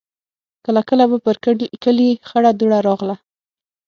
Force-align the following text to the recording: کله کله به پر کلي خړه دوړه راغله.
کله 0.65 0.81
کله 0.89 1.03
به 1.11 1.17
پر 1.25 1.35
کلي 1.83 2.09
خړه 2.27 2.51
دوړه 2.59 2.79
راغله. 2.87 3.15